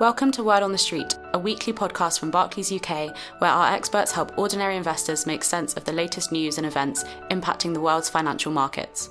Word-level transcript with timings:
Welcome 0.00 0.30
to 0.30 0.42
Word 0.42 0.62
on 0.62 0.72
the 0.72 0.78
Street, 0.78 1.18
a 1.34 1.38
weekly 1.38 1.74
podcast 1.74 2.18
from 2.18 2.30
Barclays 2.30 2.72
UK, 2.72 3.14
where 3.36 3.50
our 3.50 3.70
experts 3.70 4.12
help 4.12 4.32
ordinary 4.38 4.78
investors 4.78 5.26
make 5.26 5.44
sense 5.44 5.74
of 5.74 5.84
the 5.84 5.92
latest 5.92 6.32
news 6.32 6.56
and 6.56 6.66
events 6.66 7.04
impacting 7.30 7.74
the 7.74 7.82
world's 7.82 8.08
financial 8.08 8.50
markets. 8.50 9.10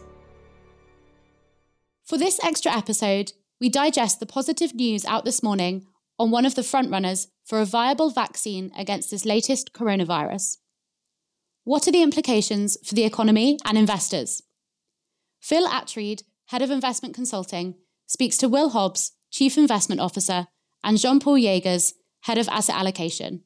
For 2.04 2.18
this 2.18 2.44
extra 2.44 2.76
episode, 2.76 3.34
we 3.62 3.70
digest 3.70 4.20
the 4.20 4.26
positive 4.26 4.74
news 4.74 5.06
out 5.06 5.26
this 5.26 5.44
morning 5.44 5.86
on 6.18 6.32
one 6.32 6.44
of 6.44 6.56
the 6.56 6.64
frontrunners 6.64 7.28
for 7.46 7.62
a 7.62 7.66
viable 7.66 8.10
vaccine 8.10 8.72
against 8.76 9.12
this 9.12 9.26
latest 9.26 9.74
coronavirus. 9.74 10.58
What 11.66 11.88
are 11.88 11.92
the 11.92 12.02
implications 12.02 12.80
for 12.84 12.96
the 12.96 13.06
economy 13.06 13.60
and 13.64 13.78
investors? 13.78 14.42
Phil 15.40 15.68
Attreed, 15.68 16.24
Head 16.48 16.64
of 16.64 16.72
Investment 16.72 17.14
Consulting, 17.14 17.76
speaks 18.08 18.38
to 18.38 18.50
Will 18.50 18.72
Hobbs, 18.72 19.12
Chief 19.30 19.56
Investment 19.56 20.02
Officer 20.02 20.48
and 20.84 20.98
Jean 20.98 21.20
Paul 21.20 21.38
Jaegers, 21.38 21.94
Head 22.22 22.38
of 22.38 22.48
Asset 22.50 22.76
Allocation. 22.76 23.44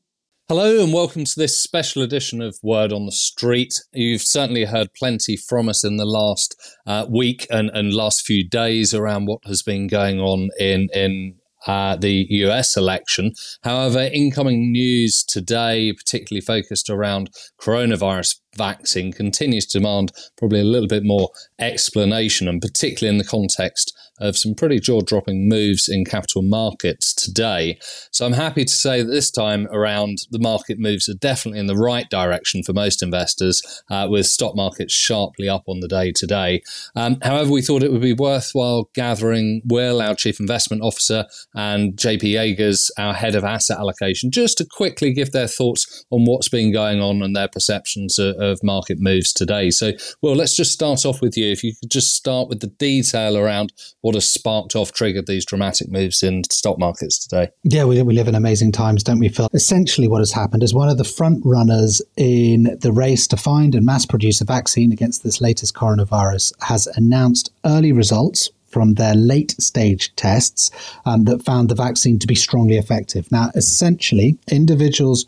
Hello, 0.50 0.84
and 0.84 0.92
welcome 0.92 1.24
to 1.24 1.34
this 1.38 1.58
special 1.58 2.02
edition 2.02 2.42
of 2.42 2.58
Word 2.62 2.92
on 2.92 3.06
the 3.06 3.14
Street. 3.14 3.82
You've 3.94 4.22
certainly 4.22 4.66
heard 4.66 4.94
plenty 4.94 5.38
from 5.38 5.70
us 5.70 5.86
in 5.86 5.96
the 5.96 6.06
last 6.06 6.56
uh, 6.86 7.06
week 7.10 7.48
and, 7.50 7.70
and 7.70 7.94
last 7.94 8.26
few 8.26 8.48
days 8.48 8.94
around 8.94 9.26
what 9.26 9.40
has 9.46 9.64
been 9.64 9.88
going 9.88 10.20
on 10.20 10.50
in, 10.60 10.90
in 10.94 11.36
uh, 11.66 11.96
the 11.96 12.28
US 12.30 12.76
election. 12.76 13.34
However, 13.64 14.10
incoming 14.14 14.72
news 14.72 15.24
today, 15.24 15.94
particularly 15.94 16.42
focused 16.42 16.90
around 16.90 17.30
coronavirus 17.60 18.40
vaccine, 18.58 19.14
continues 19.14 19.66
to 19.68 19.80
demand 19.80 20.12
probably 20.38 20.60
a 20.60 20.66
little 20.66 20.90
bit 20.90 21.04
more 21.06 21.30
explanation, 21.60 22.48
and 22.48 22.62
particularly 22.62 23.16
in 23.16 23.18
the 23.18 23.30
context 23.30 23.98
of 24.20 24.38
some 24.38 24.56
pretty 24.56 24.80
jaw 24.80 25.02
dropping 25.02 25.48
moves 25.48 25.90
in 25.90 26.06
capital 26.06 26.42
markets 26.42 27.14
today. 27.14 27.78
So 28.12 28.26
I'm 28.26 28.34
happy 28.34 28.66
to 28.66 28.74
say 28.74 29.02
that 29.02 29.12
this 29.12 29.32
time 29.32 29.68
around, 29.72 30.20
the 30.32 30.40
market 30.40 30.80
moves 30.80 31.10
are 31.10 31.16
definitely 31.16 31.60
in 31.60 31.68
the 31.68 31.76
right 31.76 32.10
direction 32.10 32.64
for 32.64 32.74
most 32.74 33.02
investors, 33.02 33.62
uh, 33.90 34.08
with 34.10 34.26
stock 34.26 34.56
markets 34.56 34.94
sharply 34.94 35.50
up 35.50 35.64
on 35.68 35.80
the 35.80 35.88
day 35.88 36.12
today. 36.12 36.62
Um, 36.96 37.18
however, 37.22 37.52
we 37.52 37.62
thought 37.62 37.84
it 37.84 37.92
would 37.92 38.02
be 38.02 38.14
worthwhile 38.14 38.90
gathering 38.94 39.62
Will, 39.66 40.02
our 40.02 40.16
Chief 40.16 40.40
Investment 40.40 40.82
Officer, 40.82 41.26
and 41.56 41.94
JP 41.94 42.24
Jaegers, 42.24 42.92
our 42.98 43.14
Head 43.14 43.36
of 43.36 43.44
Asset 43.44 43.80
Allocation, 43.80 44.32
just 44.32 44.58
to 44.60 44.66
quickly 44.66 45.14
give 45.14 45.32
their 45.32 45.48
thoughts 45.48 46.06
on 46.12 46.26
what's 46.26 46.50
been 46.50 46.72
going 46.72 47.02
on 47.02 47.22
and 47.22 47.36
their 47.36 47.48
perceptions 47.48 48.20
of, 48.20 48.36
of 48.38 48.60
market 48.64 48.98
moves 49.00 49.34
today. 49.34 49.70
So, 49.70 49.94
Will, 50.22 50.36
let's 50.36 50.56
just 50.56 50.72
start 50.72 51.06
off 51.06 51.22
with 51.22 51.38
you. 51.38 51.52
If 51.52 51.64
you 51.64 51.74
could 51.80 51.90
just 51.90 52.16
start 52.16 52.50
with 52.50 52.60
the 52.60 52.68
detail 52.68 53.38
around 53.38 53.74
what 54.04 54.16
has 54.16 54.28
sparked 54.28 54.76
off, 54.76 54.92
triggered 54.92 55.28
these 55.28 55.46
dramatic 55.46 55.90
moves 55.90 56.22
in 56.22 56.44
stock 56.52 56.78
markets 56.78 57.18
today. 57.18 57.50
Yeah, 57.64 57.86
we, 57.86 58.02
we 58.02 58.14
live 58.14 58.28
in 58.28 58.36
amazing 58.36 58.74
times, 58.74 59.02
don't 59.02 59.18
we, 59.18 59.30
Phil? 59.30 59.50
Essentially, 59.54 60.10
what 60.10 60.20
has 60.20 60.34
happened 60.34 60.62
is 60.62 60.74
one 60.74 60.90
of 60.90 60.98
the 60.98 61.06
front 61.06 61.42
runners 61.46 62.02
in 62.18 62.78
the 62.82 62.92
race 62.92 63.28
to 63.28 63.38
find 63.38 63.74
and 63.74 63.86
mass 63.86 64.06
produce 64.06 64.42
a 64.42 64.46
vaccine 64.46 64.92
against 64.92 65.24
this 65.24 65.40
latest 65.40 65.74
coronavirus 65.74 66.52
has 66.64 66.86
announced 66.88 67.50
early 67.66 67.94
results 67.94 68.50
from 68.68 68.96
their 68.96 69.16
late 69.16 69.52
stage 69.62 70.14
tests 70.18 70.70
um, 71.06 71.24
that 71.24 71.46
found 71.46 71.70
the 71.70 71.76
vaccine 71.76 72.20
to 72.20 72.28
be 72.28 72.36
strongly 72.36 72.76
effective. 72.76 73.32
Now, 73.32 73.52
essentially, 73.56 74.38
individuals 74.52 75.26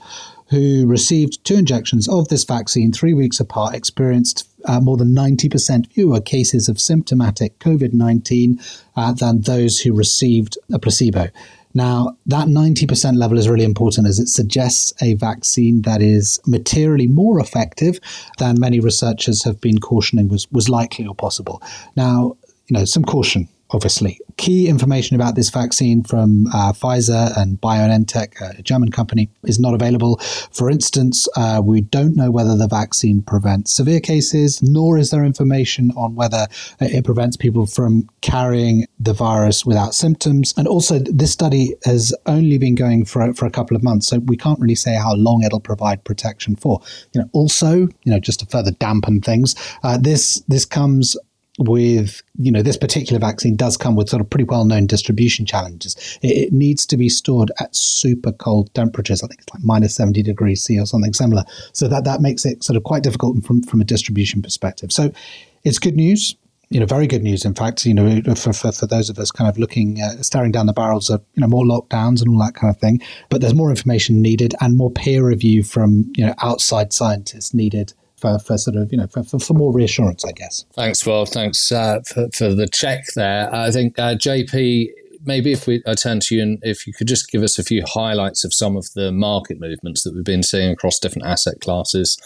who 0.50 0.86
received 0.86 1.44
two 1.44 1.56
injections 1.56 2.08
of 2.08 2.28
this 2.28 2.44
vaccine 2.44 2.92
three 2.92 3.14
weeks 3.14 3.40
apart 3.40 3.76
experienced 3.76 4.48
uh, 4.66 4.80
more 4.80 4.98
than 4.98 5.14
90% 5.16 5.92
fewer 5.92 6.20
cases 6.20 6.68
of 6.68 6.80
symptomatic 6.80 7.58
COVID 7.60 7.94
19 7.94 8.60
uh, 8.96 9.14
than 9.14 9.42
those 9.42 9.80
who 9.80 9.94
received 9.94 10.58
a 10.74 10.80
placebo. 10.80 11.30
Now, 11.74 12.16
that 12.28 12.48
90% 12.48 13.18
level 13.18 13.38
is 13.38 13.50
really 13.50 13.66
important 13.66 14.08
as 14.08 14.18
it 14.18 14.30
suggests 14.30 14.94
a 15.02 15.16
vaccine 15.16 15.82
that 15.82 16.02
is 16.02 16.40
materially 16.48 17.06
more 17.06 17.40
effective 17.40 18.00
than 18.38 18.60
many 18.60 18.80
researchers 18.80 19.44
have 19.44 19.60
been 19.60 19.80
cautioning 19.80 20.30
was, 20.30 20.50
was 20.54 20.70
likely 20.70 21.06
or 21.06 21.14
possible. 21.14 21.62
Now, 21.98 22.38
you 22.68 22.78
know, 22.78 22.86
some 22.86 23.04
caution 23.04 23.50
obviously. 23.76 24.20
Key 24.38 24.68
information 24.68 25.16
about 25.16 25.36
this 25.36 25.50
vaccine 25.50 26.02
from 26.02 26.48
uh, 26.48 26.72
Pfizer 26.72 27.38
and 27.38 27.60
BioNTech, 27.60 28.58
a 28.58 28.62
German 28.62 28.90
company, 28.90 29.30
is 29.44 29.60
not 29.60 29.74
available. 29.74 30.18
For 30.52 30.70
instance, 30.70 31.28
uh, 31.36 31.62
we 31.64 31.82
don't 31.82 32.16
know 32.16 32.32
whether 32.32 32.56
the 32.56 32.68
vaccine 32.68 33.22
prevents 33.22 33.74
severe 33.74 34.00
cases, 34.00 34.64
nor 34.64 34.98
is 34.98 35.12
there 35.12 35.26
information 35.26 35.92
on 35.92 36.16
whether 36.16 36.48
it 36.80 37.04
prevents 37.04 37.36
people 37.36 37.66
from 37.66 38.10
carrying 38.22 38.88
the 39.00 39.14
virus 39.14 39.66
without 39.66 39.94
symptoms. 39.94 40.54
And 40.58 40.68
also, 40.68 41.00
this 41.00 41.32
study 41.32 41.76
has 41.84 42.14
only 42.26 42.58
been 42.58 42.76
going 42.76 43.04
for, 43.06 43.34
for 43.34 43.46
a 43.46 43.52
couple 43.52 43.76
of 43.76 43.84
months, 43.84 44.08
so 44.08 44.20
we 44.20 44.38
can't 44.38 44.60
really 44.60 44.76
say 44.76 44.96
how 44.96 45.16
long 45.16 45.44
it'll 45.44 45.60
provide 45.60 46.04
protection 46.06 46.56
for. 46.56 46.82
You 47.14 47.22
know, 47.22 47.30
also, 47.34 47.74
you 47.76 48.12
know, 48.12 48.20
just 48.20 48.40
to 48.40 48.46
further 48.46 48.72
dampen 48.72 49.22
things, 49.22 49.54
uh, 49.84 49.98
this 49.98 50.42
this 50.48 50.66
comes 50.66 51.18
with 51.58 52.22
you 52.38 52.52
know 52.52 52.62
this 52.62 52.78
particular 52.78 53.20
vaccine 53.20 53.56
does 53.56 53.78
come 53.78 53.96
with 53.96 54.10
sort 54.10 54.22
of 54.22 54.30
pretty 54.30 54.44
well 54.44 54.66
known 54.66 54.88
distribution 54.88 55.46
challenges. 55.46 55.96
It, 56.22 56.38
it, 56.38 56.54
needs 56.54 56.86
to 56.88 56.98
be 56.98 57.10
stored 57.10 57.52
at 57.60 57.76
super 57.76 58.32
cold 58.32 58.74
temperatures. 58.74 59.24
I 59.24 59.28
think 59.28 59.42
it's 59.42 59.54
like 59.54 59.64
minus 59.64 59.96
seventy 59.96 60.22
degrees 60.22 60.64
C 60.64 60.80
or 60.80 60.86
something 60.86 61.14
similar. 61.14 61.44
So 61.72 61.88
that 61.88 62.04
that 62.04 62.22
makes 62.22 62.46
it 62.46 62.64
sort 62.64 62.78
of 62.78 62.84
quite 62.84 63.04
difficult 63.04 63.44
from 63.44 63.62
from 63.64 63.82
a 63.82 63.86
distribution 63.86 64.42
perspective. 64.42 64.92
So 64.92 65.12
it's 65.64 65.80
good 65.80 65.96
news. 65.96 66.36
You 66.70 66.80
know, 66.80 66.88
very 66.88 67.06
good 67.06 67.22
news. 67.22 67.46
In 67.46 67.54
fact, 67.54 67.86
you 67.86 67.94
know, 67.94 68.22
for, 68.36 68.52
for, 68.52 68.72
for 68.72 68.88
those 68.88 69.12
of 69.12 69.20
us 69.20 69.30
kind 69.30 69.48
of 69.48 69.60
looking, 69.60 70.02
uh, 70.02 70.24
staring 70.24 70.52
down 70.52 70.66
the 70.66 70.74
barrels 70.74 71.12
of 71.12 71.24
you 71.36 71.42
know 71.42 71.48
more 71.48 71.64
lockdowns 71.64 72.22
and 72.22 72.30
all 72.30 72.40
that 72.40 72.56
kind 72.56 72.74
of 72.74 72.82
thing. 72.82 73.02
But 73.30 73.42
there's 73.42 73.54
more 73.54 73.70
information 73.70 74.22
needed 74.22 74.56
and 74.60 74.76
more 74.76 74.92
peer 74.92 75.26
review 75.26 75.64
from 75.64 76.12
you 76.18 76.26
know 76.26 76.34
outside 76.42 76.92
scientists 76.92 77.54
needed 77.54 77.94
for, 78.26 78.40
for 78.40 78.58
sort 78.58 78.78
of, 78.78 78.92
you 78.92 78.98
know, 78.98 79.08
for, 79.08 79.24
for, 79.24 79.40
for 79.40 79.54
more 79.54 79.72
reassurance, 79.72 80.26
I 80.26 80.32
guess. 80.32 80.66
Thanks, 80.74 81.06
Will, 81.06 81.26
Thanks 81.26 81.72
uh, 81.72 82.02
for, 82.08 82.28
for 82.34 82.54
the 82.54 82.68
check 82.68 83.06
there. 83.16 83.54
I 83.54 83.72
think, 83.72 83.98
uh, 84.00 84.16
JP, 84.16 84.90
maybe 85.26 85.52
if 85.52 85.68
we 85.68 85.82
I 85.86 85.94
turn 85.94 86.20
to 86.22 86.36
you 86.36 86.42
and 86.42 86.60
if 86.64 86.88
you 86.88 86.94
could 86.94 87.08
just 87.08 87.32
give 87.32 87.44
us 87.44 87.58
a 87.60 87.64
few 87.64 87.84
highlights 87.86 88.44
of 88.44 88.54
some 88.54 88.76
of 88.78 88.92
the 88.94 89.12
market 89.12 89.60
movements 89.60 90.04
that 90.04 90.14
we've 90.14 90.24
been 90.24 90.44
seeing 90.44 90.72
across 90.72 91.00
different 91.00 91.28
asset 91.28 91.62
classes 91.62 92.18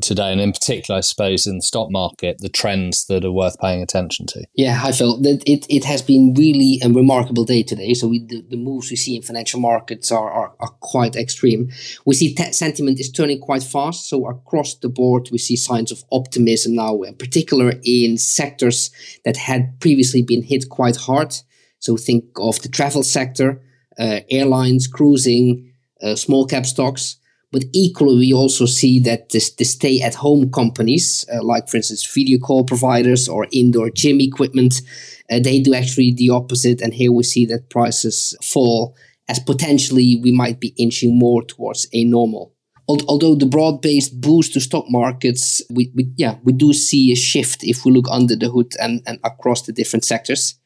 today, 0.00 0.32
and 0.32 0.40
in 0.40 0.52
particular, 0.52 0.98
I 0.98 1.00
suppose, 1.00 1.46
in 1.46 1.56
the 1.56 1.62
stock 1.62 1.90
market, 1.90 2.38
the 2.38 2.48
trends 2.48 3.06
that 3.06 3.24
are 3.24 3.32
worth 3.32 3.58
paying 3.60 3.82
attention 3.82 4.26
to? 4.26 4.44
Yeah, 4.54 4.74
hi 4.74 4.92
Phil. 4.92 5.18
It, 5.24 5.66
it 5.68 5.84
has 5.84 6.02
been 6.02 6.34
really 6.36 6.80
a 6.82 6.88
remarkable 6.88 7.44
day 7.44 7.62
today. 7.62 7.94
So 7.94 8.08
we, 8.08 8.24
the, 8.24 8.44
the 8.48 8.56
moves 8.56 8.90
we 8.90 8.96
see 8.96 9.16
in 9.16 9.22
financial 9.22 9.60
markets 9.60 10.10
are, 10.10 10.30
are, 10.30 10.54
are 10.58 10.74
quite 10.80 11.16
extreme. 11.16 11.70
We 12.04 12.14
see 12.14 12.34
t- 12.34 12.52
sentiment 12.52 13.00
is 13.00 13.10
turning 13.10 13.40
quite 13.40 13.62
fast. 13.62 14.08
So 14.08 14.26
across 14.26 14.74
the 14.74 14.88
board, 14.88 15.28
we 15.30 15.38
see 15.38 15.56
signs 15.56 15.92
of 15.92 16.04
optimism 16.10 16.74
now, 16.74 17.02
in 17.02 17.14
particular 17.14 17.74
in 17.84 18.18
sectors 18.18 18.90
that 19.24 19.36
had 19.36 19.80
previously 19.80 20.22
been 20.22 20.42
hit 20.42 20.68
quite 20.68 20.96
hard. 20.96 21.34
So 21.78 21.96
think 21.96 22.24
of 22.36 22.60
the 22.62 22.68
travel 22.68 23.02
sector, 23.02 23.62
uh, 23.98 24.20
airlines, 24.30 24.86
cruising, 24.86 25.72
uh, 26.02 26.16
small 26.16 26.46
cap 26.46 26.66
stocks. 26.66 27.16
But 27.54 27.66
equally, 27.72 28.16
we 28.18 28.32
also 28.32 28.66
see 28.66 28.98
that 29.00 29.28
the, 29.28 29.38
the 29.58 29.64
stay 29.64 30.02
at 30.02 30.16
home 30.16 30.50
companies, 30.50 31.24
uh, 31.32 31.40
like 31.40 31.68
for 31.68 31.76
instance, 31.76 32.04
video 32.04 32.36
call 32.36 32.64
providers 32.64 33.28
or 33.28 33.46
indoor 33.52 33.90
gym 33.90 34.20
equipment, 34.20 34.82
uh, 35.30 35.38
they 35.38 35.60
do 35.60 35.72
actually 35.72 36.12
the 36.12 36.30
opposite. 36.30 36.82
And 36.82 36.92
here 36.92 37.12
we 37.12 37.22
see 37.22 37.46
that 37.46 37.70
prices 37.70 38.36
fall 38.42 38.96
as 39.28 39.38
potentially 39.38 40.20
we 40.20 40.32
might 40.32 40.58
be 40.58 40.74
inching 40.76 41.16
more 41.16 41.44
towards 41.44 41.86
a 41.92 42.02
normal. 42.02 42.52
Although 42.88 43.36
the 43.36 43.46
broad-based 43.46 44.20
boost 44.20 44.54
to 44.54 44.60
stock 44.60 44.86
markets, 44.88 45.62
we, 45.70 45.92
we 45.94 46.12
yeah 46.16 46.38
we 46.42 46.52
do 46.52 46.72
see 46.72 47.12
a 47.12 47.16
shift 47.16 47.62
if 47.62 47.84
we 47.84 47.92
look 47.92 48.08
under 48.10 48.34
the 48.34 48.50
hood 48.50 48.72
and, 48.80 49.00
and 49.06 49.20
across 49.22 49.62
the 49.62 49.72
different 49.72 50.04
sectors. 50.04 50.58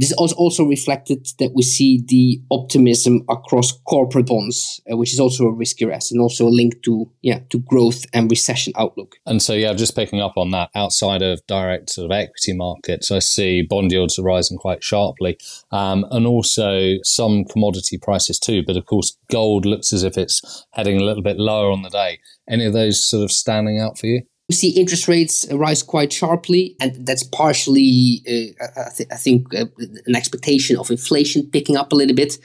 This 0.00 0.12
is 0.12 0.32
also 0.32 0.64
reflected 0.64 1.28
that 1.40 1.52
we 1.54 1.62
see 1.62 2.02
the 2.08 2.40
optimism 2.50 3.22
across 3.28 3.70
corporate 3.70 4.28
bonds, 4.28 4.80
uh, 4.90 4.96
which 4.96 5.12
is 5.12 5.20
also 5.20 5.44
a 5.44 5.52
riskier 5.52 5.92
asset 5.94 6.12
and 6.12 6.22
also 6.22 6.46
a 6.46 6.48
link 6.48 6.82
to 6.84 7.10
yeah 7.20 7.40
to 7.50 7.58
growth 7.58 8.06
and 8.14 8.30
recession 8.30 8.72
outlook. 8.78 9.16
And 9.26 9.42
so 9.42 9.52
yeah, 9.52 9.74
just 9.74 9.94
picking 9.94 10.22
up 10.22 10.38
on 10.38 10.52
that, 10.52 10.70
outside 10.74 11.20
of 11.20 11.46
direct 11.46 11.90
sort 11.90 12.06
of 12.06 12.12
equity 12.12 12.54
markets, 12.54 13.10
I 13.10 13.18
see 13.18 13.60
bond 13.60 13.92
yields 13.92 14.18
are 14.18 14.22
rising 14.22 14.56
quite 14.56 14.82
sharply, 14.82 15.36
um, 15.70 16.06
and 16.10 16.26
also 16.26 16.94
some 17.02 17.44
commodity 17.44 17.98
prices 17.98 18.38
too. 18.38 18.62
But 18.66 18.78
of 18.78 18.86
course, 18.86 19.18
gold 19.30 19.66
looks 19.66 19.92
as 19.92 20.02
if 20.02 20.16
it's 20.16 20.64
heading 20.72 20.98
a 20.98 21.04
little 21.04 21.22
bit 21.22 21.36
lower 21.36 21.70
on 21.70 21.82
the 21.82 21.90
day. 21.90 22.20
Any 22.48 22.64
of 22.64 22.72
those 22.72 23.06
sort 23.06 23.22
of 23.22 23.30
standing 23.30 23.78
out 23.78 23.98
for 23.98 24.06
you? 24.06 24.22
We 24.50 24.54
see 24.54 24.70
interest 24.70 25.06
rates 25.06 25.46
rise 25.52 25.80
quite 25.80 26.12
sharply, 26.12 26.74
and 26.80 27.06
that's 27.06 27.22
partially, 27.22 28.20
uh, 28.26 28.80
I, 28.80 28.90
th- 28.96 29.08
I, 29.12 29.14
think, 29.14 29.54
uh, 29.54 29.66
an 30.06 30.16
expectation 30.16 30.76
of 30.76 30.90
inflation 30.90 31.46
picking 31.46 31.76
up 31.76 31.92
a 31.92 31.94
little 31.94 32.16
bit. 32.16 32.36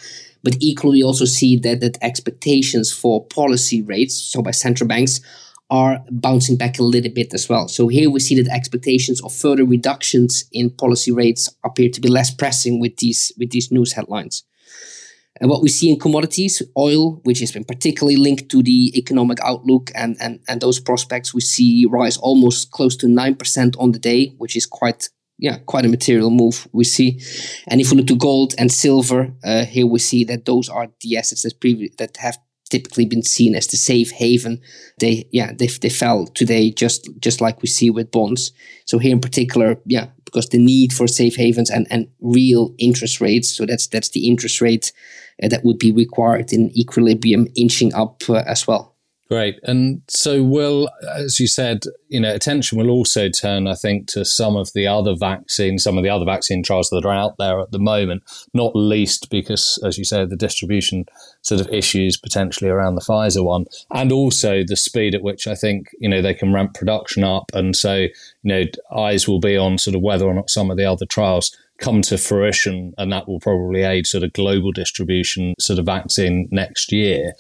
But 0.44 0.56
equally, 0.60 1.00
we 1.00 1.04
also 1.04 1.26
see 1.26 1.58
that, 1.58 1.80
that 1.80 1.98
expectations 2.04 2.94
for 2.94 3.26
policy 3.26 3.82
rates, 3.82 4.14
so 4.14 4.44
by 4.44 4.52
central 4.52 4.88
banks, 4.88 5.20
are 5.72 5.98
bouncing 6.12 6.58
back 6.58 6.78
a 6.78 6.84
little 6.84 7.12
bit 7.12 7.34
as 7.34 7.50
well. 7.50 7.68
So 7.68 7.88
here 7.88 8.12
we 8.12 8.20
see 8.20 8.40
that 8.40 8.54
expectations 8.54 9.20
of 9.24 9.34
further 9.34 9.66
reductions 9.66 10.46
in 10.52 10.70
policy 10.70 11.12
rates 11.12 11.50
appear 11.64 11.90
to 11.90 12.00
be 12.00 12.08
less 12.08 12.30
pressing 12.30 12.80
with 12.80 12.98
these 12.98 13.32
with 13.40 13.50
these 13.50 13.72
news 13.72 13.94
headlines. 13.94 14.44
And 15.42 15.50
what 15.50 15.62
we 15.62 15.70
see 15.70 15.90
in 15.90 16.00
commodities, 16.00 16.62
oil, 16.78 17.20
which 17.24 17.40
has 17.40 17.52
been 17.52 17.66
particularly 17.66 18.16
linked 18.16 18.50
to 18.50 18.64
the 18.64 18.98
economic 18.98 19.40
outlook 19.42 19.92
and, 19.94 20.16
and, 20.22 20.40
and 20.48 20.62
those 20.62 20.80
prospects, 20.80 21.34
we 21.34 21.42
see 21.42 21.86
rise 21.90 22.18
almost 22.18 22.72
close 22.72 22.96
to 22.98 23.08
9% 23.08 23.76
on 23.78 23.92
the 23.92 24.00
day, 24.00 24.34
which 24.38 24.56
is 24.56 24.66
quite 24.66 25.10
yeah, 25.38 25.58
quite 25.66 25.86
a 25.86 25.90
material 25.90 26.30
move 26.30 26.68
we 26.72 26.86
see. 26.86 27.20
And 27.68 27.82
if 27.82 27.92
we 27.92 27.98
look 27.98 28.08
to 28.08 28.16
gold 28.16 28.56
and 28.58 28.72
silver, 28.72 29.34
uh, 29.44 29.66
here 29.66 29.86
we 29.86 30.00
see 30.00 30.24
that 30.26 30.46
those 30.46 30.70
are 30.70 30.88
the 31.02 31.18
assets 31.18 31.44
that 31.44 31.60
previ- 31.60 31.96
that 31.98 32.18
have 32.18 32.38
typically 32.70 33.06
been 33.06 33.24
seen 33.24 33.56
as 33.56 33.68
the 33.68 33.78
safe 33.78 34.12
haven. 34.12 34.62
They 35.00 35.28
yeah 35.32 35.52
they, 35.54 35.68
they 35.68 35.90
fell 35.90 36.28
today 36.28 36.72
just 36.72 37.10
just 37.20 37.42
like 37.42 37.62
we 37.62 37.68
see 37.68 37.90
with 37.90 38.12
bonds. 38.12 38.52
So 38.86 38.98
here 38.98 39.12
in 39.12 39.22
particular, 39.22 39.78
yeah, 39.86 40.08
because 40.26 40.50
the 40.50 40.58
need 40.58 40.94
for 40.94 41.08
safe 41.08 41.36
havens 41.36 41.70
and, 41.70 41.88
and 41.90 42.08
real 42.22 42.74
interest 42.78 43.22
rates. 43.22 43.56
So 43.56 43.66
that's 43.66 43.88
that's 43.88 44.10
the 44.10 44.28
interest 44.28 44.62
rate 44.62 44.92
uh, 45.42 45.48
that 45.50 45.64
would 45.64 45.80
be 45.80 45.92
required 45.92 46.52
in 46.54 46.72
equilibrium 46.78 47.48
inching 47.56 47.94
up 47.94 48.24
uh, 48.30 48.44
as 48.48 48.68
well. 48.68 48.95
Great. 49.28 49.60
And 49.64 50.04
so, 50.08 50.44
will, 50.44 50.88
as 51.16 51.40
you 51.40 51.48
said, 51.48 51.82
you 52.10 52.20
know, 52.20 52.32
attention 52.32 52.78
will 52.78 52.92
also 52.92 53.28
turn, 53.28 53.66
I 53.68 53.74
think, 53.74 54.08
to 54.10 54.24
some 54.24 54.56
of 54.56 54.72
the 54.74 54.86
other 54.86 55.16
vaccines, 55.16 55.84
some 55.84 55.98
of 55.98 56.04
the 56.04 56.12
other 56.12 56.26
vaccine 56.26 56.62
trials 56.62 56.92
that 56.92 57.06
are 57.06 57.14
out 57.14 57.38
there 57.40 57.60
at 57.60 57.72
the 57.72 57.80
moment, 57.80 58.22
not 58.54 58.76
least 58.76 59.32
because, 59.32 59.80
as 59.84 59.98
you 59.98 60.04
say, 60.04 60.26
the 60.26 60.36
distribution 60.36 61.06
sort 61.42 61.60
of 61.60 61.74
issues 61.74 62.18
potentially 62.18 62.70
around 62.70 62.96
the 62.96 63.02
Pfizer 63.02 63.44
one, 63.44 63.66
and 63.90 64.12
also 64.12 64.64
the 64.64 64.76
speed 64.76 65.16
at 65.16 65.24
which 65.24 65.48
I 65.48 65.56
think, 65.56 65.90
you 66.00 66.08
know, 66.08 66.22
they 66.22 66.36
can 66.36 66.54
ramp 66.54 66.76
production 66.76 67.24
up. 67.24 67.50
And 67.56 67.76
so, 67.76 67.96
you 67.96 68.12
know, 68.44 68.64
eyes 68.96 69.28
will 69.28 69.40
be 69.40 69.58
on 69.58 69.80
sort 69.80 69.96
of 69.96 70.04
whether 70.04 70.26
or 70.26 70.36
not 70.36 70.52
some 70.52 70.70
of 70.70 70.78
the 70.78 70.86
other 70.86 71.08
trials 71.08 71.56
come 71.80 72.04
to 72.04 72.20
fruition, 72.20 72.94
and 73.00 73.12
that 73.12 73.28
will 73.28 73.40
probably 73.40 73.82
aid 73.82 74.06
sort 74.06 74.24
of 74.24 74.34
global 74.34 74.72
distribution 74.72 75.56
sort 75.60 75.80
of 75.80 75.88
vaccine 75.88 76.48
next 76.52 76.92
year 76.92 77.34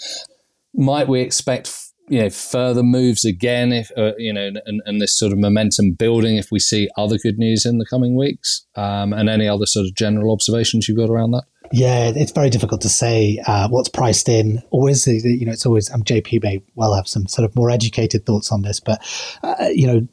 might 0.77 1.07
we 1.07 1.21
expect 1.21 1.73
you 2.07 2.21
know 2.21 2.29
further 2.29 2.83
moves 2.83 3.25
again 3.25 3.71
if 3.71 3.91
uh, 3.97 4.11
you 4.17 4.31
know 4.31 4.51
and, 4.65 4.81
and 4.85 5.01
this 5.01 5.17
sort 5.17 5.31
of 5.31 5.39
momentum 5.39 5.93
building 5.93 6.37
if 6.37 6.51
we 6.51 6.59
see 6.59 6.87
other 6.97 7.17
good 7.17 7.37
news 7.37 7.65
in 7.65 7.79
the 7.79 7.85
coming 7.85 8.15
weeks 8.15 8.65
um, 8.75 9.11
and 9.11 9.29
any 9.29 9.47
other 9.47 9.65
sort 9.65 9.85
of 9.85 9.95
general 9.95 10.31
observations 10.31 10.87
you've 10.87 10.97
got 10.97 11.09
around 11.09 11.31
that 11.31 11.43
yeah, 11.71 12.11
it's 12.15 12.31
very 12.31 12.49
difficult 12.49 12.81
to 12.81 12.89
say 12.89 13.41
uh, 13.47 13.67
what's 13.69 13.89
priced 13.89 14.29
in. 14.29 14.61
Always, 14.69 15.07
you 15.07 15.45
know, 15.45 15.51
it's 15.51 15.65
always. 15.65 15.91
Um, 15.91 16.03
JP 16.03 16.43
may 16.43 16.61
well 16.75 16.93
have 16.93 17.07
some 17.07 17.27
sort 17.27 17.43
of 17.43 17.55
more 17.55 17.71
educated 17.71 18.25
thoughts 18.25 18.51
on 18.51 18.61
this, 18.61 18.79
but 18.79 19.01
uh, 19.43 19.69
you 19.73 19.87
know, 19.87 20.07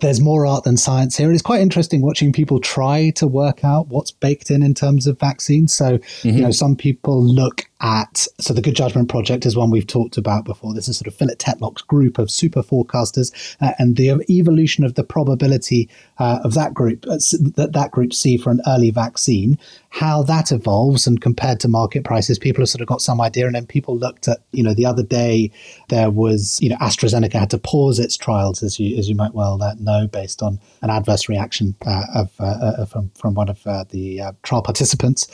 there's 0.00 0.20
more 0.20 0.46
art 0.46 0.64
than 0.64 0.76
science 0.76 1.16
here. 1.16 1.26
And 1.26 1.34
it's 1.34 1.42
quite 1.42 1.60
interesting 1.60 2.02
watching 2.02 2.32
people 2.32 2.60
try 2.60 3.10
to 3.16 3.26
work 3.26 3.64
out 3.64 3.88
what's 3.88 4.10
baked 4.10 4.50
in 4.50 4.62
in 4.62 4.74
terms 4.74 5.06
of 5.06 5.18
vaccines. 5.18 5.72
So, 5.72 5.98
mm-hmm. 5.98 6.28
you 6.28 6.42
know, 6.42 6.50
some 6.50 6.76
people 6.76 7.22
look 7.24 7.64
at, 7.80 8.26
so 8.38 8.54
the 8.54 8.62
Good 8.62 8.76
Judgment 8.76 9.08
Project 9.08 9.44
is 9.44 9.56
one 9.56 9.70
we've 9.70 9.86
talked 9.86 10.16
about 10.16 10.44
before. 10.44 10.72
This 10.72 10.88
is 10.88 10.96
sort 10.96 11.08
of 11.08 11.14
Philip 11.14 11.38
Tetlock's 11.38 11.82
group 11.82 12.18
of 12.18 12.30
super 12.30 12.62
forecasters 12.62 13.56
uh, 13.60 13.72
and 13.78 13.96
the 13.96 14.24
evolution 14.30 14.84
of 14.84 14.94
the 14.94 15.04
probability 15.04 15.88
uh, 16.18 16.38
of 16.44 16.54
that 16.54 16.72
group, 16.72 17.04
uh, 17.06 17.18
that 17.56 17.70
that 17.72 17.90
group 17.90 18.14
see 18.14 18.36
for 18.36 18.50
an 18.50 18.60
early 18.68 18.90
vaccine, 18.90 19.58
how 19.90 20.22
that 20.22 20.52
evolves 20.52 21.06
and 21.06 21.20
compared 21.20 21.60
to 21.60 21.68
market 21.68 22.04
prices, 22.04 22.38
people 22.38 22.62
have 22.62 22.68
sort 22.68 22.80
of 22.80 22.86
got 22.86 23.02
some 23.02 23.20
idea. 23.20 23.46
And 23.46 23.54
then 23.54 23.66
people 23.66 23.96
looked 23.96 24.28
at, 24.28 24.38
you 24.52 24.62
know, 24.62 24.74
the 24.74 24.86
other 24.86 25.02
day 25.02 25.50
there 25.88 26.10
was, 26.10 26.60
you 26.62 26.68
know, 26.68 26.76
AstraZeneca 26.76 27.34
had 27.34 27.50
to 27.50 27.58
pause 27.58 27.98
its 27.98 28.16
trials, 28.16 28.62
as 28.62 28.78
you, 28.78 28.96
as 28.96 29.08
you 29.08 29.16
might 29.16 29.34
well 29.34 29.62
uh, 29.62 29.74
know, 29.80 30.06
based 30.06 30.42
on 30.42 30.60
an 30.82 30.90
adverse 30.90 31.28
reaction 31.28 31.74
uh, 31.86 32.04
of, 32.14 32.30
uh, 32.38 32.86
from, 32.86 33.10
from 33.10 33.34
one 33.34 33.48
of 33.48 33.62
the 33.90 34.22
trial 34.42 34.62
participants 34.62 35.28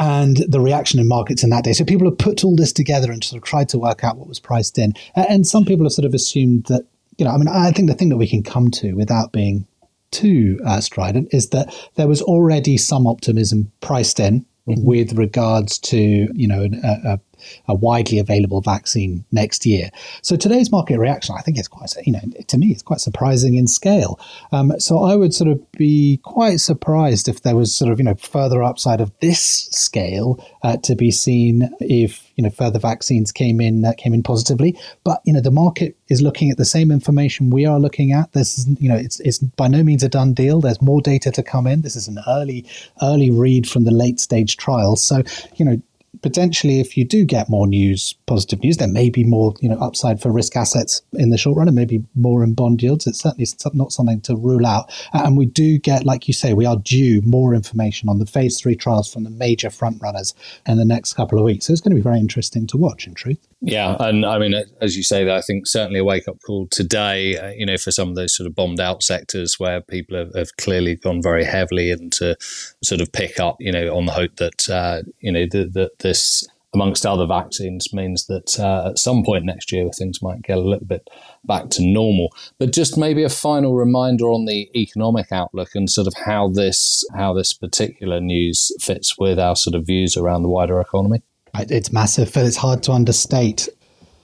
and 0.00 0.38
the 0.48 0.60
reaction 0.60 0.98
in 0.98 1.06
markets 1.06 1.44
in 1.44 1.50
that 1.50 1.62
day. 1.62 1.74
So 1.74 1.84
people 1.84 2.08
have 2.08 2.16
put 2.16 2.42
all 2.42 2.56
this 2.56 2.72
together 2.72 3.12
and 3.12 3.22
sort 3.22 3.40
of 3.40 3.46
tried 3.46 3.68
to 3.68 3.78
work 3.78 4.02
out 4.02 4.16
what 4.16 4.28
was 4.28 4.40
priced 4.40 4.78
in. 4.78 4.94
And 5.14 5.46
some 5.46 5.66
people 5.66 5.84
have 5.84 5.92
sort 5.92 6.06
of 6.06 6.14
assumed 6.14 6.64
that, 6.64 6.86
you 7.18 7.24
know, 7.26 7.30
I 7.30 7.36
mean, 7.36 7.48
I 7.48 7.70
think 7.70 7.88
the 7.88 7.94
thing 7.94 8.08
that 8.08 8.16
we 8.16 8.26
can 8.26 8.42
come 8.42 8.70
to 8.72 8.94
without 8.94 9.30
being 9.30 9.66
too 10.10 10.58
uh, 10.64 10.80
strident 10.80 11.28
is 11.32 11.50
that 11.50 11.72
there 11.96 12.08
was 12.08 12.22
already 12.22 12.78
some 12.78 13.06
optimism 13.06 13.70
priced 13.82 14.18
in 14.18 14.46
mm-hmm. 14.66 14.82
with 14.82 15.12
regards 15.12 15.78
to, 15.78 15.98
you 15.98 16.48
know, 16.48 16.66
a, 16.82 17.12
a 17.12 17.20
a 17.68 17.74
widely 17.74 18.18
available 18.18 18.60
vaccine 18.60 19.24
next 19.32 19.66
year. 19.66 19.90
So 20.22 20.36
today's 20.36 20.70
market 20.70 20.98
reaction, 20.98 21.34
I 21.38 21.42
think, 21.42 21.58
is 21.58 21.68
quite, 21.68 21.92
you 22.04 22.12
know, 22.12 22.20
to 22.46 22.58
me, 22.58 22.68
it's 22.68 22.82
quite 22.82 23.00
surprising 23.00 23.54
in 23.54 23.66
scale. 23.66 24.18
Um, 24.52 24.78
so 24.78 25.02
I 25.04 25.16
would 25.16 25.34
sort 25.34 25.50
of 25.50 25.72
be 25.72 26.20
quite 26.22 26.60
surprised 26.60 27.28
if 27.28 27.42
there 27.42 27.56
was 27.56 27.74
sort 27.74 27.92
of, 27.92 27.98
you 27.98 28.04
know, 28.04 28.14
further 28.14 28.62
upside 28.62 29.00
of 29.00 29.12
this 29.20 29.40
scale 29.70 30.44
uh, 30.62 30.76
to 30.78 30.94
be 30.94 31.10
seen 31.10 31.70
if 31.80 32.30
you 32.36 32.44
know 32.44 32.50
further 32.50 32.78
vaccines 32.78 33.32
came 33.32 33.60
in 33.60 33.84
uh, 33.84 33.92
came 33.96 34.14
in 34.14 34.22
positively. 34.22 34.78
But 35.04 35.20
you 35.24 35.32
know 35.32 35.40
the 35.40 35.50
market 35.50 35.96
is 36.08 36.22
looking 36.22 36.50
at 36.50 36.56
the 36.56 36.64
same 36.64 36.90
information 36.90 37.50
we 37.50 37.66
are 37.66 37.78
looking 37.78 38.12
at. 38.12 38.32
This 38.32 38.58
is 38.58 38.66
you 38.80 38.88
know 38.88 38.96
it's 38.96 39.20
it's 39.20 39.38
by 39.38 39.68
no 39.68 39.82
means 39.82 40.02
a 40.02 40.08
done 40.08 40.32
deal. 40.32 40.60
There's 40.60 40.80
more 40.80 41.00
data 41.02 41.30
to 41.32 41.42
come 41.42 41.66
in. 41.66 41.82
This 41.82 41.96
is 41.96 42.08
an 42.08 42.18
early 42.26 42.64
early 43.02 43.30
read 43.30 43.68
from 43.68 43.84
the 43.84 43.90
late 43.90 44.20
stage 44.20 44.56
trials. 44.56 45.02
So 45.02 45.22
you 45.56 45.64
know 45.64 45.82
potentially, 46.22 46.80
if 46.80 46.96
you 46.96 47.04
do 47.04 47.24
get 47.24 47.48
more 47.48 47.66
news, 47.66 48.14
positive 48.26 48.62
news, 48.62 48.76
there 48.76 48.88
may 48.88 49.10
be 49.10 49.24
more, 49.24 49.54
you 49.60 49.68
know, 49.68 49.78
upside 49.78 50.20
for 50.20 50.30
risk 50.30 50.56
assets 50.56 51.02
in 51.14 51.30
the 51.30 51.38
short 51.38 51.56
run, 51.56 51.68
and 51.68 51.74
maybe 51.74 52.04
more 52.14 52.44
in 52.44 52.54
bond 52.54 52.82
yields. 52.82 53.06
It's 53.06 53.20
certainly 53.20 53.46
not 53.74 53.92
something 53.92 54.20
to 54.22 54.36
rule 54.36 54.66
out. 54.66 54.92
And 55.12 55.36
we 55.36 55.46
do 55.46 55.78
get, 55.78 56.04
like 56.04 56.28
you 56.28 56.34
say, 56.34 56.54
we 56.54 56.66
are 56.66 56.76
due 56.76 57.22
more 57.22 57.54
information 57.54 58.08
on 58.08 58.18
the 58.18 58.26
phase 58.26 58.60
three 58.60 58.76
trials 58.76 59.12
from 59.12 59.24
the 59.24 59.30
major 59.30 59.70
front 59.70 60.00
runners 60.00 60.34
in 60.66 60.76
the 60.76 60.84
next 60.84 61.14
couple 61.14 61.38
of 61.38 61.44
weeks. 61.44 61.66
So 61.66 61.72
it's 61.72 61.80
going 61.80 61.92
to 61.92 61.96
be 61.96 62.02
very 62.02 62.18
interesting 62.18 62.66
to 62.68 62.76
watch. 62.76 63.00
In 63.06 63.14
truth. 63.14 63.49
Yeah, 63.62 63.96
and 64.00 64.24
I 64.24 64.38
mean, 64.38 64.54
as 64.80 64.96
you 64.96 65.02
say, 65.02 65.24
that 65.24 65.36
I 65.36 65.42
think 65.42 65.66
certainly 65.66 66.00
a 66.00 66.04
wake 66.04 66.28
up 66.28 66.38
call 66.46 66.66
today. 66.68 67.36
Uh, 67.36 67.50
you 67.50 67.66
know, 67.66 67.76
for 67.76 67.90
some 67.90 68.08
of 68.08 68.14
those 68.14 68.34
sort 68.34 68.46
of 68.46 68.54
bombed 68.54 68.80
out 68.80 69.02
sectors 69.02 69.56
where 69.58 69.82
people 69.82 70.16
have, 70.16 70.34
have, 70.34 70.56
clearly 70.56 70.96
gone 70.96 71.20
very 71.22 71.44
heavily 71.44 71.90
into 71.90 72.36
sort 72.82 73.02
of 73.02 73.12
pick 73.12 73.38
up. 73.38 73.56
You 73.60 73.72
know, 73.72 73.94
on 73.94 74.06
the 74.06 74.12
hope 74.12 74.36
that 74.36 74.68
uh, 74.70 75.02
you 75.20 75.30
know 75.30 75.46
that 75.50 75.90
this 75.98 76.48
amongst 76.72 77.04
other 77.04 77.26
vaccines 77.26 77.92
means 77.92 78.26
that 78.26 78.58
uh, 78.58 78.90
at 78.90 78.98
some 78.98 79.24
point 79.24 79.44
next 79.44 79.72
year 79.72 79.88
things 79.90 80.22
might 80.22 80.42
get 80.42 80.56
a 80.56 80.60
little 80.60 80.86
bit 80.86 81.08
back 81.44 81.68
to 81.70 81.84
normal. 81.84 82.28
But 82.58 82.72
just 82.72 82.96
maybe 82.96 83.24
a 83.24 83.28
final 83.28 83.74
reminder 83.74 84.26
on 84.26 84.46
the 84.46 84.70
economic 84.74 85.32
outlook 85.32 85.70
and 85.74 85.90
sort 85.90 86.06
of 86.06 86.14
how 86.24 86.48
this 86.48 87.04
how 87.14 87.34
this 87.34 87.52
particular 87.52 88.20
news 88.20 88.72
fits 88.80 89.18
with 89.18 89.38
our 89.38 89.56
sort 89.56 89.74
of 89.74 89.86
views 89.86 90.16
around 90.16 90.42
the 90.42 90.48
wider 90.48 90.80
economy. 90.80 91.22
It's 91.54 91.92
massive, 91.92 92.32
but 92.32 92.46
it's 92.46 92.56
hard 92.56 92.82
to 92.84 92.92
understate 92.92 93.68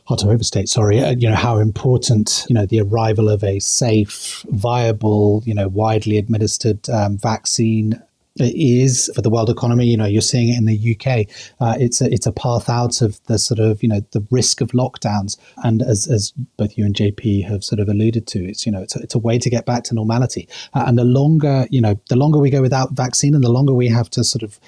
hard 0.06 0.20
to 0.20 0.30
overstate, 0.30 0.68
sorry, 0.68 1.00
uh, 1.00 1.10
you 1.10 1.28
know, 1.28 1.34
how 1.34 1.58
important, 1.58 2.46
you 2.48 2.54
know, 2.54 2.64
the 2.64 2.80
arrival 2.80 3.28
of 3.28 3.42
a 3.42 3.58
safe, 3.58 4.44
viable, 4.50 5.42
you 5.44 5.52
know, 5.52 5.66
widely 5.66 6.16
administered 6.16 6.88
um, 6.88 7.18
vaccine 7.18 8.00
is 8.38 9.10
for 9.14 9.22
the 9.22 9.30
world 9.30 9.50
economy. 9.50 9.86
You 9.86 9.96
know, 9.96 10.06
you're 10.06 10.22
seeing 10.22 10.48
it 10.48 10.58
in 10.58 10.66
the 10.66 10.96
UK. 10.96 11.26
Uh, 11.60 11.76
it's 11.78 12.00
a, 12.00 12.12
it's 12.12 12.26
a 12.26 12.32
path 12.32 12.68
out 12.68 13.00
of 13.00 13.22
the 13.24 13.38
sort 13.38 13.60
of 13.60 13.82
you 13.82 13.88
know 13.88 14.00
the 14.12 14.26
risk 14.30 14.60
of 14.60 14.70
lockdowns, 14.72 15.38
and 15.64 15.82
as, 15.82 16.06
as 16.08 16.32
both 16.56 16.76
you 16.76 16.84
and 16.84 16.94
JP 16.94 17.44
have 17.48 17.64
sort 17.64 17.80
of 17.80 17.88
alluded 17.88 18.26
to, 18.28 18.44
it's 18.44 18.66
you 18.66 18.72
know 18.72 18.82
it's 18.82 18.96
a, 18.96 19.00
it's 19.00 19.14
a 19.14 19.18
way 19.18 19.38
to 19.38 19.50
get 19.50 19.66
back 19.66 19.84
to 19.84 19.94
normality. 19.94 20.48
Uh, 20.74 20.84
and 20.86 20.98
the 20.98 21.04
longer 21.04 21.66
you 21.70 21.80
know, 21.80 21.98
the 22.08 22.16
longer 22.16 22.38
we 22.38 22.50
go 22.50 22.62
without 22.62 22.92
vaccine, 22.92 23.34
and 23.34 23.44
the 23.44 23.52
longer 23.52 23.72
we 23.72 23.88
have 23.88 24.10
to 24.10 24.24
sort 24.24 24.42
of 24.42 24.60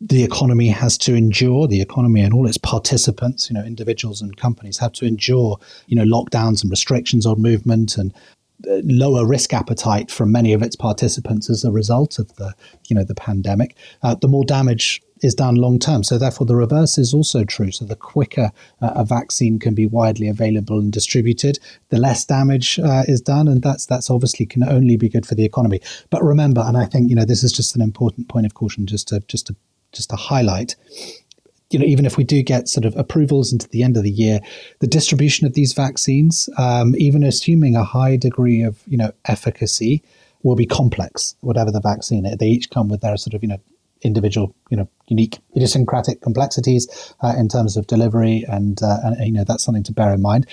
the 0.00 0.24
economy 0.24 0.68
has 0.68 0.96
to 0.96 1.14
endure 1.14 1.68
the 1.68 1.82
economy 1.82 2.22
and 2.22 2.32
all 2.32 2.46
its 2.46 2.56
participants 2.56 3.50
you 3.50 3.54
know 3.54 3.64
individuals 3.64 4.22
and 4.22 4.36
companies 4.36 4.78
have 4.78 4.92
to 4.92 5.04
endure 5.04 5.58
you 5.86 5.96
know 5.96 6.04
lockdowns 6.04 6.62
and 6.62 6.70
restrictions 6.70 7.26
on 7.26 7.40
movement 7.40 7.96
and 7.96 8.14
uh, 8.68 8.80
lower 8.84 9.26
risk 9.26 9.54
appetite 9.54 10.10
from 10.10 10.30
many 10.30 10.52
of 10.52 10.62
its 10.62 10.76
participants 10.76 11.48
as 11.48 11.64
a 11.64 11.70
result 11.70 12.18
of 12.18 12.34
the 12.36 12.54
you 12.88 12.96
know 12.96 13.04
the 13.04 13.14
pandemic. 13.14 13.74
Uh, 14.02 14.14
the 14.14 14.28
more 14.28 14.44
damage 14.44 15.00
is 15.22 15.34
done 15.34 15.54
long 15.54 15.78
term. 15.78 16.02
So 16.02 16.18
therefore 16.18 16.46
the 16.46 16.56
reverse 16.56 16.98
is 16.98 17.14
also 17.14 17.44
true. 17.44 17.70
So 17.70 17.86
the 17.86 17.96
quicker 17.96 18.50
uh, 18.82 18.92
a 18.94 19.04
vaccine 19.04 19.58
can 19.58 19.74
be 19.74 19.86
widely 19.86 20.28
available 20.28 20.78
and 20.78 20.92
distributed 20.92 21.58
the 21.88 21.98
less 21.98 22.24
damage 22.24 22.78
uh, 22.78 23.04
is 23.08 23.22
done. 23.22 23.48
And 23.48 23.62
that's 23.62 23.86
that's 23.86 24.10
obviously 24.10 24.44
can 24.44 24.62
only 24.62 24.96
be 24.96 25.08
good 25.08 25.24
for 25.24 25.34
the 25.34 25.44
economy. 25.44 25.80
But 26.10 26.22
remember 26.22 26.62
and 26.66 26.76
i 26.76 26.84
think 26.84 27.08
you 27.08 27.16
know 27.16 27.24
this 27.24 27.42
is 27.42 27.52
just 27.52 27.74
an 27.74 27.82
important 27.82 28.28
point 28.28 28.44
of 28.44 28.52
caution 28.52 28.86
just 28.86 29.08
to 29.08 29.20
just 29.20 29.46
to 29.46 29.56
just 29.92 30.10
to 30.10 30.16
highlight, 30.16 30.76
you 31.70 31.78
know, 31.78 31.86
even 31.86 32.04
if 32.04 32.16
we 32.16 32.24
do 32.24 32.42
get 32.42 32.68
sort 32.68 32.84
of 32.84 32.96
approvals 32.96 33.52
into 33.52 33.68
the 33.68 33.82
end 33.82 33.96
of 33.96 34.02
the 34.02 34.10
year, 34.10 34.40
the 34.80 34.86
distribution 34.86 35.46
of 35.46 35.54
these 35.54 35.72
vaccines, 35.72 36.48
um, 36.58 36.94
even 36.96 37.22
assuming 37.22 37.76
a 37.76 37.84
high 37.84 38.16
degree 38.16 38.62
of, 38.62 38.82
you 38.86 38.96
know, 38.96 39.12
efficacy, 39.26 40.02
will 40.42 40.56
be 40.56 40.66
complex, 40.66 41.36
whatever 41.40 41.70
the 41.70 41.80
vaccine. 41.80 42.26
They 42.38 42.46
each 42.46 42.70
come 42.70 42.88
with 42.88 43.02
their 43.02 43.16
sort 43.16 43.34
of, 43.34 43.42
you 43.42 43.48
know, 43.48 43.60
individual, 44.02 44.54
you 44.70 44.76
know, 44.76 44.88
unique 45.08 45.38
idiosyncratic 45.54 46.22
complexities 46.22 47.14
uh, 47.22 47.34
in 47.36 47.48
terms 47.48 47.76
of 47.76 47.86
delivery, 47.86 48.44
and, 48.48 48.82
uh, 48.82 48.98
and 49.02 49.26
you 49.26 49.32
know 49.32 49.44
that's 49.44 49.62
something 49.62 49.82
to 49.84 49.92
bear 49.92 50.12
in 50.14 50.22
mind. 50.22 50.46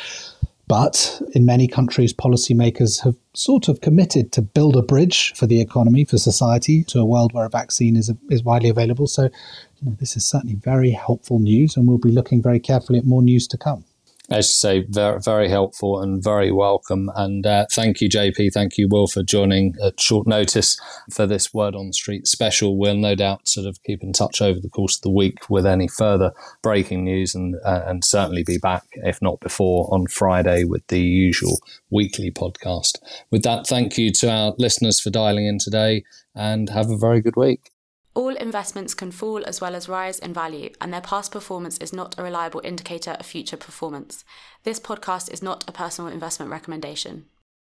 But 0.67 1.21
in 1.31 1.45
many 1.45 1.67
countries, 1.67 2.13
policymakers 2.13 3.03
have 3.03 3.15
sort 3.33 3.69
of 3.69 3.79
committed 3.79 4.33
to 4.33 4.41
build 4.41 4.75
a 4.75 4.81
bridge 4.81 5.33
for 5.33 5.47
the 5.47 5.61
economy, 5.61 6.03
for 6.03 6.17
society, 6.17 6.83
to 6.85 6.99
a 6.99 7.05
world 7.05 7.33
where 7.33 7.45
a 7.45 7.49
vaccine 7.49 7.95
is, 7.95 8.11
is 8.29 8.43
widely 8.43 8.69
available. 8.69 9.07
So 9.07 9.23
you 9.23 9.83
know, 9.83 9.95
this 9.99 10.17
is 10.17 10.25
certainly 10.25 10.55
very 10.55 10.91
helpful 10.91 11.39
news, 11.39 11.77
and 11.77 11.87
we'll 11.87 11.97
be 11.97 12.11
looking 12.11 12.41
very 12.41 12.59
carefully 12.59 12.99
at 12.99 13.05
more 13.05 13.21
news 13.21 13.47
to 13.47 13.57
come 13.57 13.85
as 14.29 14.49
you 14.49 14.53
say, 14.53 14.85
very, 14.89 15.19
very 15.23 15.49
helpful 15.49 16.01
and 16.01 16.23
very 16.23 16.51
welcome. 16.51 17.09
And 17.15 17.45
uh, 17.45 17.65
thank 17.71 18.01
you, 18.01 18.09
JP. 18.09 18.51
Thank 18.53 18.77
you, 18.77 18.87
Will, 18.89 19.07
for 19.07 19.23
joining 19.23 19.75
at 19.83 19.99
short 19.99 20.27
notice 20.27 20.79
for 21.11 21.25
this 21.25 21.53
Word 21.53 21.75
on 21.75 21.87
the 21.87 21.93
Street 21.93 22.27
special. 22.27 22.77
We'll 22.77 22.97
no 22.97 23.15
doubt 23.15 23.47
sort 23.47 23.67
of 23.67 23.81
keep 23.83 24.03
in 24.03 24.13
touch 24.13 24.41
over 24.41 24.59
the 24.59 24.69
course 24.69 24.97
of 24.97 25.01
the 25.01 25.11
week 25.11 25.49
with 25.49 25.65
any 25.65 25.87
further 25.87 26.31
breaking 26.61 27.05
news 27.05 27.33
and, 27.33 27.55
uh, 27.63 27.83
and 27.85 28.03
certainly 28.03 28.43
be 28.43 28.57
back, 28.57 28.83
if 28.95 29.21
not 29.21 29.39
before, 29.39 29.87
on 29.93 30.07
Friday 30.07 30.65
with 30.65 30.85
the 30.87 31.01
usual 31.01 31.59
weekly 31.89 32.31
podcast. 32.31 32.99
With 33.31 33.43
that, 33.43 33.65
thank 33.65 33.97
you 33.97 34.11
to 34.13 34.29
our 34.29 34.53
listeners 34.57 34.99
for 34.99 35.09
dialing 35.09 35.45
in 35.45 35.57
today 35.59 36.03
and 36.35 36.69
have 36.69 36.89
a 36.89 36.97
very 36.97 37.21
good 37.21 37.35
week. 37.35 37.71
All 38.17 38.35
investments 38.35 38.95
can 38.95 39.11
fall 39.11 39.45
as 39.45 39.61
well 39.61 39.75
as 39.75 39.87
rise 39.87 40.17
in 40.17 40.33
value, 40.33 40.71
and 40.81 40.91
their 40.91 41.01
past 41.01 41.31
performance 41.31 41.77
is 41.77 41.93
not 41.93 42.17
a 42.17 42.23
reliable 42.23 42.61
indicator 42.63 43.11
of 43.11 43.27
future 43.27 43.57
performance. 43.57 44.25
This 44.63 44.79
podcast 44.79 45.31
is 45.31 45.43
not 45.43 45.69
a 45.69 45.71
personal 45.71 46.11
investment 46.11 46.51
recommendation. 46.51 47.27